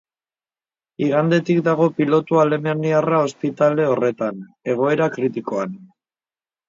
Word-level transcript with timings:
Igandetik 1.07 1.59
dago 1.67 1.89
pilotu 1.99 2.41
alemaniarra 2.45 3.21
ospitale 3.29 3.85
horretan, 3.91 4.41
egoera 4.75 5.11
kritikoan. 5.19 5.77